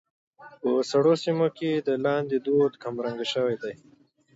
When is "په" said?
0.59-0.69